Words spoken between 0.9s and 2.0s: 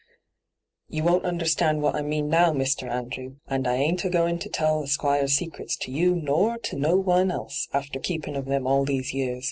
won't understand what